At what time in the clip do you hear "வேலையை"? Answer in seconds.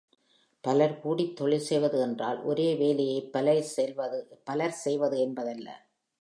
2.75-3.29